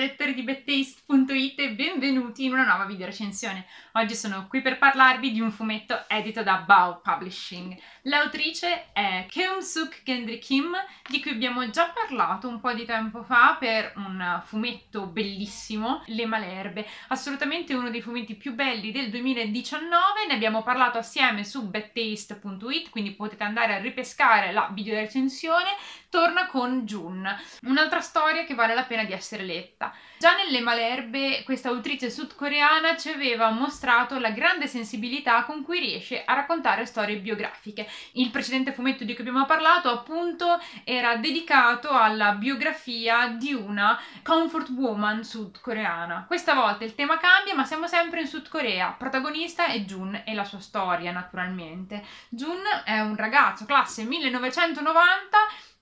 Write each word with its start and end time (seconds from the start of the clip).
Devletleri 0.00 0.34
gibi 0.36 0.64
deist 0.66 1.08
bettaste.it 1.30 1.60
e 1.60 1.70
benvenuti 1.70 2.44
in 2.44 2.52
una 2.52 2.64
nuova 2.64 2.84
video 2.84 3.06
recensione. 3.06 3.66
Oggi 3.92 4.14
sono 4.14 4.46
qui 4.48 4.60
per 4.60 4.78
parlarvi 4.78 5.30
di 5.30 5.40
un 5.40 5.52
fumetto 5.52 6.04
edito 6.08 6.42
da 6.42 6.56
Bao 6.58 7.00
Publishing. 7.00 7.76
L'autrice 8.02 8.92
è 8.92 9.26
Keum-suk 9.28 10.02
Gendry 10.04 10.38
Kim, 10.38 10.72
di 11.08 11.20
cui 11.20 11.30
abbiamo 11.30 11.68
già 11.70 11.90
parlato 11.90 12.48
un 12.48 12.60
po' 12.60 12.72
di 12.72 12.84
tempo 12.84 13.22
fa 13.22 13.56
per 13.58 13.92
un 13.96 14.42
fumetto 14.44 15.06
bellissimo, 15.06 16.02
Le 16.06 16.26
Malerbe, 16.26 16.86
assolutamente 17.08 17.74
uno 17.74 17.90
dei 17.90 18.02
fumetti 18.02 18.34
più 18.34 18.54
belli 18.54 18.90
del 18.90 19.10
2019, 19.10 20.26
ne 20.28 20.34
abbiamo 20.34 20.62
parlato 20.62 20.98
assieme 20.98 21.44
su 21.44 21.68
bettaste.it, 21.68 22.90
quindi 22.90 23.12
potete 23.12 23.44
andare 23.44 23.74
a 23.74 23.78
ripescare 23.78 24.52
la 24.52 24.68
video 24.72 24.94
recensione, 24.94 25.76
torna 26.08 26.46
con 26.46 26.84
Jun, 26.84 27.28
un'altra 27.62 28.00
storia 28.00 28.44
che 28.44 28.54
vale 28.54 28.74
la 28.74 28.84
pena 28.84 29.04
di 29.04 29.12
essere 29.12 29.44
letta. 29.44 29.94
Già 30.18 30.34
nelle 30.34 30.60
Malerbe 30.60 31.19
questa 31.44 31.68
autrice 31.68 32.10
sudcoreana 32.10 32.96
ci 32.96 33.08
aveva 33.08 33.50
mostrato 33.50 34.18
la 34.18 34.30
grande 34.30 34.66
sensibilità 34.66 35.44
con 35.44 35.62
cui 35.62 35.80
riesce 35.80 36.24
a 36.24 36.34
raccontare 36.34 36.86
storie 36.86 37.18
biografiche. 37.18 37.88
Il 38.12 38.30
precedente 38.30 38.72
fumetto 38.72 39.04
di 39.04 39.14
cui 39.14 39.26
abbiamo 39.26 39.46
parlato 39.46 39.88
appunto 39.88 40.60
era 40.84 41.16
dedicato 41.16 41.90
alla 41.90 42.32
biografia 42.32 43.28
di 43.28 43.52
una 43.52 43.98
comfort 44.22 44.70
woman 44.70 45.24
sudcoreana. 45.24 46.24
Questa 46.26 46.54
volta 46.54 46.84
il 46.84 46.94
tema 46.94 47.18
cambia 47.18 47.54
ma 47.54 47.64
siamo 47.64 47.86
sempre 47.86 48.20
in 48.20 48.26
Sud 48.26 48.48
Corea. 48.48 48.94
Protagonista 48.96 49.66
è 49.66 49.80
Jun 49.80 50.22
e 50.24 50.34
la 50.34 50.44
sua 50.44 50.60
storia 50.60 51.12
naturalmente. 51.12 52.04
Jun 52.28 52.60
è 52.84 53.00
un 53.00 53.16
ragazzo 53.16 53.64
classe 53.64 54.04
1990 54.04 55.38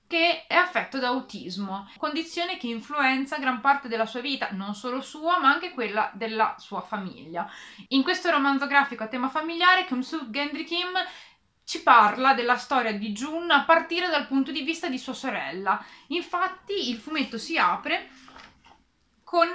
che 0.09 0.47
è 0.47 0.55
affetto 0.55 0.99
da 0.99 1.09
autismo, 1.09 1.89
condizione 1.99 2.57
che 2.57 2.67
influenza 2.67 3.39
gran 3.39 3.61
parte 3.61 3.89
della 3.89 4.07
sua 4.07 4.21
vita, 4.21 4.49
non 4.53 4.75
solo 4.75 5.03
sua, 5.03 5.39
ma 5.39 5.51
anche 5.51 5.73
quella 5.73 6.11
della 6.15 6.57
sua 6.59 6.81
famiglia. 6.81 7.49
In 7.89 8.03
questo 8.03 8.31
romanzo 8.31 8.67
grafico 8.67 9.05
a 9.05 9.09
tema 9.09 9.29
familiare, 9.29 9.85
Kim-soo 9.85 10.31
Gendry 10.31 10.65
Kim 10.65 10.89
ci 11.63 11.83
parla 11.83 12.33
della 12.33 12.57
storia 12.57 12.93
di 12.93 13.13
Jun 13.13 13.51
a 13.51 13.65
partire 13.65 14.09
dal 14.09 14.27
punto 14.27 14.51
di 14.51 14.63
vista 14.63 14.89
di 14.89 14.99
sua 14.99 15.13
sorella. 15.13 15.85
Infatti 16.09 16.89
il 16.89 16.97
fumetto 16.97 17.37
si 17.37 17.59
apre 17.59 18.09
con 19.23 19.49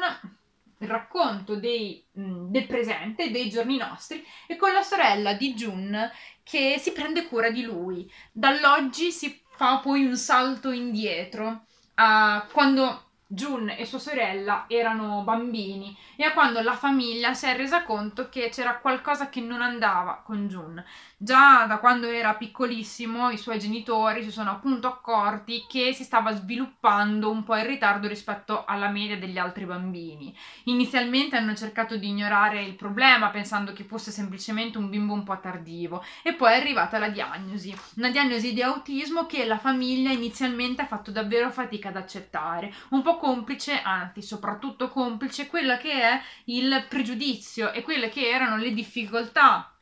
il 0.77 0.88
racconto 0.88 1.55
dei, 1.55 2.05
mh, 2.11 2.52
del 2.52 2.67
presente, 2.67 3.31
dei 3.31 3.49
giorni 3.49 3.77
nostri, 3.77 4.23
e 4.45 4.55
con 4.55 4.72
la 4.72 4.83
sorella 4.83 5.33
di 5.33 5.55
Jun 5.55 6.11
che 6.44 6.77
si 6.77 6.92
prende 6.92 7.25
cura 7.25 7.49
di 7.49 7.64
lui. 7.64 8.11
Dall'oggi 8.31 9.11
si 9.11 9.42
fa 9.55 9.79
poi 9.79 10.05
un 10.05 10.17
salto 10.17 10.71
indietro 10.71 11.65
a 11.95 12.47
quando 12.51 13.11
Jun 13.34 13.73
e 13.76 13.84
sua 13.86 13.98
sorella 13.98 14.66
erano 14.67 15.23
bambini 15.23 15.98
e 16.16 16.23
a 16.23 16.34
quando 16.34 16.62
la 16.62 16.76
famiglia 16.76 17.34
si 17.34 17.48
è 17.48 17.56
resa 17.56 17.81
conto 17.81 18.30
che 18.30 18.50
c'era 18.50 18.78
qualcosa 18.78 19.30
che 19.30 19.42
non 19.42 19.64
andava 19.64 20.22
con 20.23 20.48
Jun. 20.48 20.84
Già 21.17 21.66
da 21.66 21.78
quando 21.78 22.08
era 22.08 22.36
piccolissimo 22.36 23.31
i 23.31 23.38
suoi 23.38 23.58
genitori 23.58 24.23
si 24.23 24.30
sono 24.30 24.52
appunto 24.52 24.88
accorti 24.88 25.66
che 25.67 25.94
si 25.94 26.04
stava 26.04 26.36
sviluppando 26.36 27.31
un 27.31 27.44
po' 27.44 27.56
in 27.56 27.66
ritardo 27.66 28.08
rispetto 28.08 28.66
alla 28.66 28.89
media 28.89 29.17
degli 29.17 29.39
altri 29.39 29.66
bambini. 29.66 30.38
Inizialmente 30.66 31.36
hanno 31.36 31.56
cercato 31.56 31.98
di 31.98 32.09
ignorare 32.09 32.61
il 32.61 32.76
problema 32.76 33.30
pensando 33.30 33.73
che 33.73 33.84
fosse 33.84 34.11
semplicemente 34.11 34.78
un 34.78 34.89
bimbo 34.92 35.14
un 35.14 35.23
po' 35.23 35.39
tardivo 35.39 36.04
e 36.22 36.34
poi 36.34 36.54
è 36.54 36.58
arrivata 36.58 37.00
la 37.00 37.09
diagnosi, 37.09 37.76
una 37.95 38.11
diagnosi 38.11 38.54
di 38.54 38.61
autismo 38.61 39.26
che 39.26 39.44
la 39.45 39.58
famiglia 39.58 40.11
inizialmente 40.11 40.84
ha 40.84 40.88
fatto 40.88 41.09
davvero 41.09 41.50
fatica 41.50 41.89
ad 41.89 41.95
accettare, 41.95 42.72
un 42.89 43.02
po' 43.02 43.22
complice, 43.23 43.81
anzi 43.81 44.21
soprattutto 44.21 44.89
complice, 44.89 45.48
quella 45.48 45.77
che 45.77 45.93
è 45.93 46.21
il 46.45 46.86
pregiudizio 46.89 47.71
e 47.71 47.81
quelle 47.81 48.09
che 48.09 48.27
erano 48.27 48.58
le 48.58 48.73
difficoltà 48.73 49.73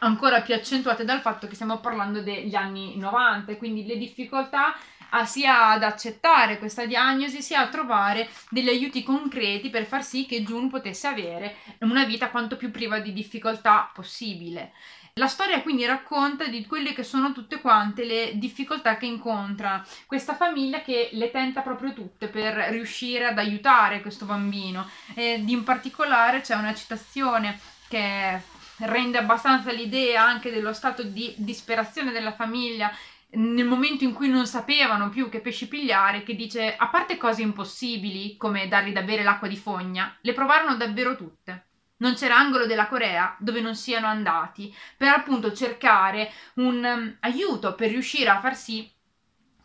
ancora 0.00 0.42
più 0.42 0.52
accentuate 0.52 1.02
dal 1.02 1.20
fatto 1.20 1.46
che 1.46 1.54
stiamo 1.54 1.78
parlando 1.78 2.20
degli 2.20 2.54
anni 2.54 2.98
90, 2.98 3.56
quindi 3.56 3.86
le 3.86 3.96
difficoltà 3.96 4.76
a 5.16 5.24
sia 5.26 5.70
ad 5.70 5.82
accettare 5.82 6.58
questa 6.58 6.86
diagnosi 6.86 7.40
sia 7.40 7.60
a 7.60 7.68
trovare 7.68 8.28
degli 8.50 8.68
aiuti 8.68 9.02
concreti 9.02 9.70
per 9.70 9.84
far 9.84 10.02
sì 10.02 10.26
che 10.26 10.42
June 10.42 10.68
potesse 10.68 11.06
avere 11.06 11.56
una 11.80 12.04
vita 12.04 12.30
quanto 12.30 12.56
più 12.56 12.70
priva 12.70 12.98
di 12.98 13.12
difficoltà 13.12 13.90
possibile. 13.94 14.72
La 15.14 15.28
storia 15.28 15.62
quindi 15.62 15.86
racconta 15.86 16.48
di 16.48 16.66
quelle 16.66 16.92
che 16.92 17.04
sono 17.04 17.30
tutte 17.30 17.60
quante 17.60 18.04
le 18.04 18.32
difficoltà 18.34 18.96
che 18.96 19.06
incontra 19.06 19.84
questa 20.06 20.34
famiglia 20.34 20.82
che 20.82 21.10
le 21.12 21.30
tenta 21.30 21.60
proprio 21.60 21.92
tutte 21.92 22.26
per 22.26 22.52
riuscire 22.70 23.26
ad 23.26 23.38
aiutare 23.38 24.00
questo 24.00 24.24
bambino. 24.24 24.88
Ed 25.14 25.48
in 25.48 25.62
particolare 25.62 26.40
c'è 26.40 26.56
una 26.56 26.74
citazione 26.74 27.60
che 27.86 28.40
rende 28.78 29.18
abbastanza 29.18 29.70
l'idea 29.70 30.24
anche 30.24 30.50
dello 30.50 30.72
stato 30.72 31.04
di 31.04 31.32
disperazione 31.36 32.10
della 32.10 32.32
famiglia 32.32 32.90
nel 33.34 33.66
momento 33.66 34.04
in 34.04 34.12
cui 34.12 34.28
non 34.28 34.46
sapevano 34.46 35.08
più 35.08 35.28
che 35.28 35.40
pesci 35.40 35.68
pigliare, 35.68 36.22
che 36.22 36.34
dice, 36.34 36.76
a 36.76 36.88
parte 36.88 37.16
cose 37.16 37.42
impossibili, 37.42 38.36
come 38.36 38.68
dargli 38.68 38.92
da 38.92 39.02
bere 39.02 39.22
l'acqua 39.22 39.48
di 39.48 39.56
fogna, 39.56 40.16
le 40.20 40.32
provarono 40.32 40.76
davvero 40.76 41.16
tutte. 41.16 41.66
Non 41.96 42.14
c'era 42.14 42.36
angolo 42.36 42.66
della 42.66 42.88
Corea 42.88 43.36
dove 43.38 43.60
non 43.60 43.74
siano 43.74 44.06
andati 44.06 44.74
per 44.96 45.08
appunto 45.08 45.52
cercare 45.52 46.30
un 46.54 46.82
um, 46.84 47.16
aiuto 47.20 47.74
per 47.74 47.90
riuscire 47.90 48.28
a 48.28 48.40
far 48.40 48.56
sì 48.56 48.93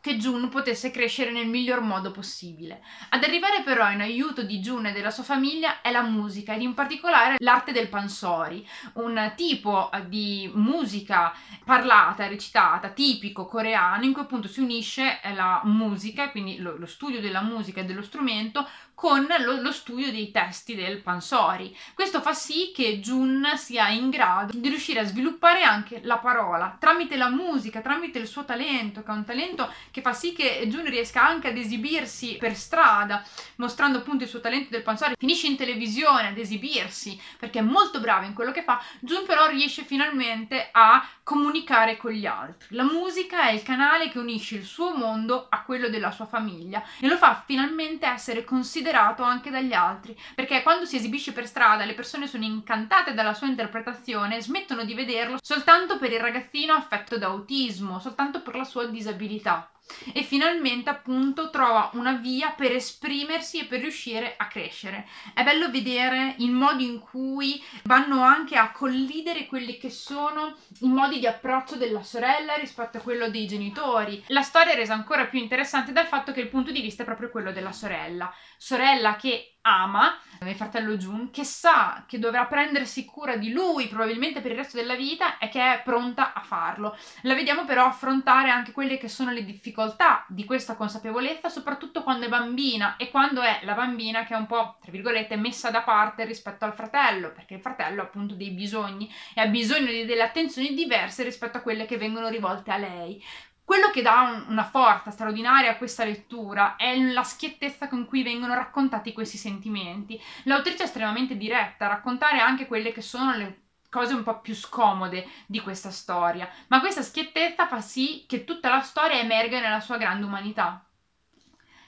che 0.01 0.17
Jun 0.17 0.49
potesse 0.49 0.91
crescere 0.91 1.31
nel 1.31 1.47
miglior 1.47 1.81
modo 1.81 2.11
possibile. 2.11 2.81
Ad 3.09 3.23
arrivare 3.23 3.61
però 3.63 3.89
in 3.91 4.01
aiuto 4.01 4.43
di 4.43 4.59
Jun 4.59 4.87
e 4.87 4.91
della 4.91 5.11
sua 5.11 5.23
famiglia 5.23 5.81
è 5.81 5.91
la 5.91 6.03
musica 6.03 6.53
ed 6.53 6.61
in 6.61 6.73
particolare 6.73 7.35
l'arte 7.39 7.71
del 7.71 7.89
pansori, 7.89 8.67
un 8.93 9.33
tipo 9.35 9.89
di 10.07 10.49
musica 10.53 11.33
parlata, 11.65 12.27
recitata, 12.27 12.89
tipico 12.89 13.45
coreano 13.45 14.05
in 14.05 14.13
cui 14.13 14.21
appunto 14.21 14.47
si 14.47 14.61
unisce 14.61 15.19
la 15.33 15.61
musica, 15.65 16.29
quindi 16.29 16.57
lo, 16.57 16.77
lo 16.77 16.85
studio 16.85 17.19
della 17.19 17.41
musica 17.41 17.81
e 17.81 17.85
dello 17.85 18.01
strumento 18.01 18.67
con 18.99 19.25
lo, 19.39 19.61
lo, 19.61 19.71
studio 19.71 20.11
dei 20.11 20.29
testi 20.29 20.75
del 20.75 21.01
Pansori. 21.01 21.73
Questo 21.93 22.19
fa 22.19 22.33
sì 22.33 22.73
che 22.75 22.99
Jun 22.99 23.47
sia 23.55 23.87
in 23.87 24.09
grado 24.09 24.51
di 24.53 24.67
riuscire 24.67 24.99
a 24.99 25.05
sviluppare 25.05 25.63
anche 25.63 26.01
la 26.03 26.17
parola 26.17 26.75
tramite 26.77 27.15
la 27.15 27.29
musica, 27.29 27.79
tramite 27.79 28.19
il 28.19 28.27
suo 28.27 28.43
talento, 28.43 29.01
che 29.01 29.09
è 29.09 29.13
un 29.13 29.23
talento 29.23 29.71
che 29.91 30.01
fa 30.01 30.11
sì 30.11 30.33
che 30.33 30.67
Jun 30.67 30.83
riesca 30.89 31.25
anche 31.25 31.47
ad 31.47 31.55
esibirsi 31.55 32.35
per 32.37 32.55
strada, 32.55 33.23
mostrando 33.55 33.99
appunto 33.99 34.25
il 34.25 34.29
suo 34.29 34.41
talento 34.41 34.67
del 34.71 34.83
Pansori. 34.83 35.15
Finisce 35.17 35.47
in 35.47 35.55
televisione 35.55 36.27
ad 36.27 36.37
esibirsi 36.37 37.17
perché 37.39 37.59
è 37.59 37.61
molto 37.61 38.01
bravo 38.01 38.25
in 38.25 38.33
quello 38.33 38.51
che 38.51 38.63
fa. 38.63 38.83
Jun 38.99 39.25
però 39.25 39.47
riesce 39.47 39.83
finalmente 39.83 40.67
a 40.73 41.07
comunicare 41.23 41.95
con 41.95 42.11
gli 42.11 42.25
altri. 42.25 42.75
La 42.75 42.83
musica 42.83 43.43
è 43.43 43.53
il 43.53 43.63
canale 43.63 44.09
che 44.09 44.19
unisce 44.19 44.55
il 44.55 44.65
suo 44.65 44.93
mondo 44.93 45.47
a 45.49 45.63
quello 45.63 45.87
della 45.87 46.11
sua 46.11 46.25
famiglia 46.25 46.83
e 46.99 47.07
lo 47.07 47.15
fa 47.15 47.41
finalmente 47.45 48.05
essere 48.05 48.43
considerato 48.43 48.87
considerato 48.89 49.21
anche 49.21 49.51
dagli 49.51 49.73
altri, 49.73 50.17
perché 50.33 50.63
quando 50.63 50.85
si 50.85 50.95
esibisce 50.95 51.31
per 51.31 51.45
strada 51.45 51.85
le 51.85 51.93
persone 51.93 52.27
sono 52.27 52.43
incantate 52.43 53.13
dalla 53.13 53.33
sua 53.33 53.47
interpretazione 53.47 54.41
smettono 54.41 54.83
di 54.83 54.95
vederlo 54.95 55.37
soltanto 55.41 55.99
per 55.99 56.11
il 56.11 56.19
ragazzino 56.19 56.73
affetto 56.73 57.17
da 57.17 57.27
autismo, 57.27 57.99
soltanto 57.99 58.41
per 58.41 58.55
la 58.55 58.63
sua 58.63 58.87
disabilità 58.87 59.69
e 60.13 60.23
finalmente 60.23 60.89
appunto 60.89 61.49
trova 61.49 61.89
una 61.93 62.13
via 62.13 62.51
per 62.51 62.71
esprimersi 62.71 63.59
e 63.59 63.65
per 63.65 63.79
riuscire 63.79 64.35
a 64.37 64.47
crescere. 64.47 65.07
È 65.33 65.43
bello 65.43 65.69
vedere 65.69 66.35
il 66.39 66.51
modo 66.51 66.83
in 66.83 66.99
cui 66.99 67.63
vanno 67.83 68.21
anche 68.21 68.55
a 68.55 68.71
collidere 68.71 69.45
quelli 69.45 69.77
che 69.77 69.89
sono 69.89 70.55
i 70.81 70.87
modi 70.87 71.19
di 71.19 71.27
approccio 71.27 71.75
della 71.75 72.03
sorella 72.03 72.55
rispetto 72.55 72.97
a 72.97 73.01
quello 73.01 73.29
dei 73.29 73.47
genitori. 73.47 74.23
La 74.27 74.41
storia 74.41 74.73
è 74.73 74.75
resa 74.75 74.93
ancora 74.93 75.25
più 75.25 75.39
interessante 75.39 75.91
dal 75.91 76.07
fatto 76.07 76.31
che 76.31 76.41
il 76.41 76.49
punto 76.49 76.71
di 76.71 76.81
vista 76.81 77.03
è 77.03 77.05
proprio 77.05 77.29
quello 77.29 77.51
della 77.51 77.71
sorella. 77.71 78.33
Sorella 78.57 79.15
che 79.15 79.58
ama 79.69 80.17
il 80.47 80.55
fratello 80.55 80.95
Jun, 80.95 81.31
che 81.31 81.43
sa 81.43 82.05
che 82.07 82.17
dovrà 82.17 82.45
prendersi 82.45 83.03
cura 83.05 83.35
di 83.35 83.51
lui 83.51 83.87
probabilmente 83.87 84.39
per 84.39 84.51
il 84.51 84.57
resto 84.57 84.77
della 84.77 84.95
vita 84.95 85.37
e 85.37 85.49
che 85.49 85.59
è 85.61 85.81
pronta 85.83 86.33
a 86.33 86.41
farlo. 86.41 86.97
La 87.23 87.33
vediamo 87.33 87.65
però 87.65 87.85
affrontare 87.85 88.49
anche 88.49 88.71
quelle 88.71 88.97
che 88.97 89.09
sono 89.09 89.31
le 89.31 89.43
difficoltà 89.43 90.25
di 90.29 90.45
questa 90.45 90.75
consapevolezza, 90.75 91.49
soprattutto 91.49 92.03
quando 92.03 92.25
è 92.25 92.29
bambina 92.29 92.95
e 92.95 93.09
quando 93.09 93.41
è 93.41 93.59
la 93.63 93.73
bambina 93.73 94.23
che 94.23 94.33
è 94.33 94.37
un 94.37 94.45
po', 94.45 94.77
tra 94.81 94.91
virgolette, 94.91 95.35
messa 95.35 95.71
da 95.71 95.81
parte 95.81 96.23
rispetto 96.23 96.63
al 96.63 96.73
fratello, 96.73 97.31
perché 97.31 97.55
il 97.55 97.61
fratello 97.61 98.01
ha 98.01 98.05
appunto 98.05 98.35
dei 98.35 98.51
bisogni 98.51 99.11
e 99.33 99.41
ha 99.41 99.47
bisogno 99.47 99.91
di 99.91 100.05
delle 100.05 100.23
attenzioni 100.23 100.73
diverse 100.73 101.23
rispetto 101.23 101.57
a 101.57 101.61
quelle 101.61 101.85
che 101.85 101.97
vengono 101.97 102.29
rivolte 102.29 102.71
a 102.71 102.77
lei. 102.77 103.21
Quello 103.69 103.91
che 103.91 104.01
dà 104.01 104.43
una 104.47 104.63
forza 104.63 105.11
straordinaria 105.11 105.69
a 105.69 105.77
questa 105.77 106.03
lettura 106.03 106.75
è 106.75 106.97
la 106.97 107.21
schiettezza 107.21 107.87
con 107.87 108.07
cui 108.07 108.23
vengono 108.23 108.55
raccontati 108.55 109.13
questi 109.13 109.37
sentimenti. 109.37 110.19
L'autrice 110.45 110.81
è 110.81 110.85
estremamente 110.85 111.37
diretta 111.37 111.85
a 111.85 111.89
raccontare 111.89 112.39
anche 112.39 112.65
quelle 112.65 112.91
che 112.91 113.03
sono 113.03 113.35
le 113.35 113.59
cose 113.91 114.15
un 114.15 114.23
po' 114.23 114.39
più 114.39 114.55
scomode 114.55 115.27
di 115.45 115.59
questa 115.59 115.91
storia, 115.91 116.49
ma 116.69 116.79
questa 116.79 117.03
schiettezza 117.03 117.67
fa 117.67 117.79
sì 117.79 118.25
che 118.27 118.43
tutta 118.43 118.69
la 118.69 118.81
storia 118.81 119.19
emerga 119.19 119.59
nella 119.59 119.81
sua 119.81 119.97
grande 119.97 120.25
umanità. 120.25 120.83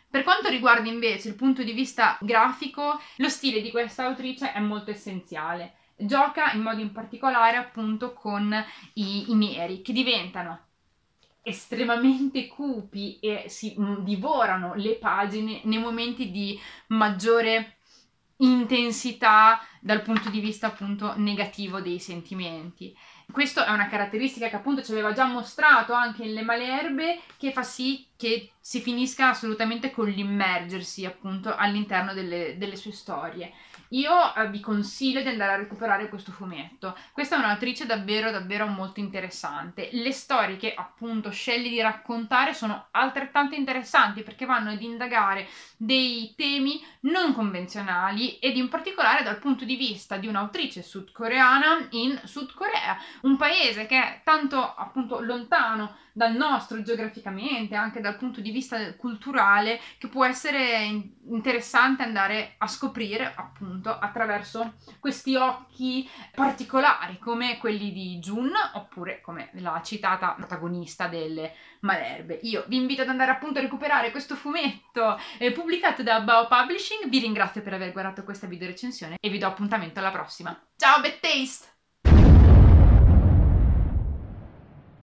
Per 0.07 0.21
quanto 0.21 0.49
riguarda 0.49 0.87
invece 0.87 1.29
il 1.29 1.35
punto 1.35 1.63
di 1.63 1.71
vista 1.71 2.15
grafico, 2.21 3.01
lo 3.15 3.29
stile 3.29 3.59
di 3.59 3.71
questa 3.71 4.05
autrice 4.05 4.53
è 4.53 4.59
molto 4.59 4.91
essenziale. 4.91 5.77
Gioca 5.95 6.51
in 6.51 6.61
modo 6.61 6.79
in 6.79 6.91
particolare 6.91 7.57
appunto 7.57 8.13
con 8.13 8.53
i, 8.93 9.31
i 9.31 9.35
neri 9.35 9.81
che 9.81 9.93
diventano 9.93 10.65
estremamente 11.41 12.47
cupi 12.47 13.19
e 13.19 13.45
si 13.47 13.75
mm, 13.79 14.03
divorano 14.03 14.73
le 14.75 14.95
pagine 14.95 15.61
nei 15.63 15.79
momenti 15.79 16.29
di 16.31 16.59
maggiore 16.87 17.77
intensità 18.37 19.59
dal 19.79 20.01
punto 20.01 20.29
di 20.29 20.39
vista 20.39 20.67
appunto 20.67 21.13
negativo 21.17 21.79
dei 21.79 21.99
sentimenti. 21.99 22.95
Questa 23.31 23.65
è 23.65 23.71
una 23.71 23.87
caratteristica 23.87 24.49
che 24.49 24.55
appunto 24.55 24.83
ci 24.83 24.91
aveva 24.91 25.13
già 25.13 25.25
mostrato 25.25 25.93
anche 25.93 26.23
in 26.23 26.33
Le 26.33 26.41
Malerbe 26.41 27.21
che 27.37 27.51
fa 27.51 27.63
sì 27.63 28.05
che 28.17 28.51
si 28.59 28.81
finisca 28.81 29.29
assolutamente 29.29 29.91
con 29.91 30.07
l'immergersi 30.07 31.05
appunto 31.05 31.55
all'interno 31.55 32.13
delle, 32.13 32.57
delle 32.57 32.75
sue 32.75 32.91
storie. 32.91 33.53
Io 33.91 34.35
eh, 34.35 34.49
vi 34.49 34.59
consiglio 34.59 35.21
di 35.21 35.27
andare 35.27 35.53
a 35.53 35.57
recuperare 35.57 36.07
questo 36.07 36.31
fumetto. 36.31 36.97
Questa 37.11 37.35
è 37.35 37.39
un'autrice 37.39 37.85
davvero, 37.85 38.31
davvero 38.31 38.67
molto 38.67 38.99
interessante. 38.99 39.89
Le 39.91 40.11
storie 40.11 40.57
che 40.57 40.73
appunto 40.73 41.29
sceglie 41.29 41.69
di 41.69 41.81
raccontare 41.81 42.53
sono 42.53 42.87
altrettanto 42.91 43.55
interessanti 43.55 44.23
perché 44.23 44.45
vanno 44.45 44.71
ad 44.71 44.81
indagare 44.81 45.47
dei 45.75 46.33
temi 46.37 46.81
non 47.01 47.33
convenzionali 47.33 48.39
ed 48.39 48.55
in 48.55 48.69
particolare 48.69 49.23
dal 49.23 49.39
punto 49.39 49.65
di 49.65 49.75
vista 49.75 50.17
di 50.17 50.27
un'autrice 50.27 50.83
sudcoreana 50.83 51.87
in 51.91 52.19
Sud 52.23 52.53
Corea, 52.53 52.97
un 53.21 53.35
paese 53.35 53.87
che 53.87 53.97
è 53.97 54.21
tanto 54.23 54.73
appunto 54.73 55.19
lontano 55.19 55.97
dal 56.13 56.35
nostro 56.35 56.81
geograficamente, 56.81 57.75
anche 57.75 58.01
dal 58.01 58.17
punto 58.17 58.41
di 58.41 58.51
vista 58.51 58.93
culturale, 58.95 59.79
che 59.97 60.07
può 60.07 60.25
essere 60.25 60.85
interessante 61.29 62.03
andare 62.03 62.55
a 62.57 62.67
scoprire 62.67 63.33
appunto 63.81 63.97
attraverso 63.97 64.75
questi 64.99 65.35
occhi 65.35 66.07
particolari 66.33 67.17
come 67.17 67.57
quelli 67.57 67.91
di 67.91 68.19
Jun 68.19 68.51
oppure 68.73 69.19
come 69.21 69.49
la 69.55 69.81
citata 69.83 70.33
protagonista 70.33 71.07
delle 71.07 71.53
Malerbe. 71.81 72.39
Io 72.43 72.63
vi 72.67 72.77
invito 72.77 73.01
ad 73.01 73.09
andare 73.09 73.31
appunto 73.31 73.59
a 73.59 73.61
recuperare 73.61 74.11
questo 74.11 74.35
fumetto 74.35 75.19
eh, 75.39 75.51
pubblicato 75.51 76.03
da 76.03 76.21
Bao 76.21 76.47
Publishing, 76.47 77.09
vi 77.09 77.19
ringrazio 77.19 77.61
per 77.61 77.73
aver 77.73 77.91
guardato 77.91 78.23
questa 78.23 78.47
video 78.47 78.67
recensione 78.67 79.17
e 79.19 79.29
vi 79.29 79.39
do 79.39 79.47
appuntamento 79.47 79.99
alla 79.99 80.11
prossima. 80.11 80.57
Ciao, 80.77 81.01
bad 81.01 81.19
taste! 81.19 81.80